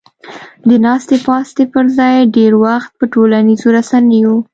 [0.67, 4.33] د ناستې پاستې پر ځای ډېر وخت په ټولنیزو رسنیو